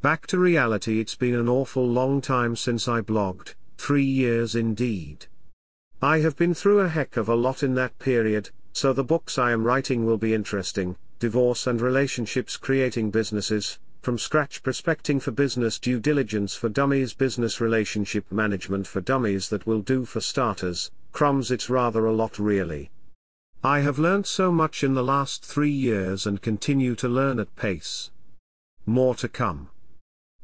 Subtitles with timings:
[0.00, 5.26] Back to reality it's been an awful long time since I blogged, three years indeed.
[6.00, 9.38] I have been through a heck of a lot in that period, so the books
[9.38, 15.32] I am writing will be interesting, divorce and relationships creating businesses, from scratch prospecting for
[15.32, 20.92] business due diligence for dummies business relationship management for dummies that will do for starters,
[21.10, 22.92] crumbs it's rather a lot really.
[23.64, 27.56] I have learnt so much in the last three years and continue to learn at
[27.56, 28.12] pace.
[28.86, 29.70] More to come.